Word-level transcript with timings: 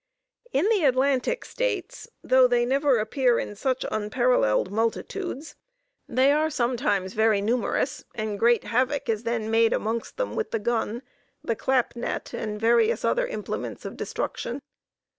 In 0.51 0.67
the 0.69 0.83
Atlantic 0.83 1.45
States, 1.45 2.07
though 2.23 2.47
they 2.47 2.65
never 2.65 2.97
appear 2.97 3.37
in 3.37 3.55
such 3.55 3.85
unparalleled 3.91 4.71
multitudes, 4.71 5.53
they 6.09 6.31
are 6.31 6.49
sometimes 6.49 7.13
very 7.13 7.39
numerous, 7.39 8.03
and 8.15 8.39
great 8.39 8.63
havoc 8.63 9.09
is 9.09 9.21
then 9.25 9.51
made 9.51 9.73
amongst 9.73 10.17
them 10.17 10.35
with 10.35 10.49
the 10.49 10.57
gun, 10.57 11.03
the 11.43 11.55
clap 11.55 11.95
net, 11.95 12.33
and 12.33 12.59
various 12.59 13.05
other 13.05 13.27
implements 13.27 13.85
of 13.85 13.95
destruction. 13.95 14.59